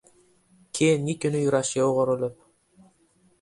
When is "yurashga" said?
1.43-1.85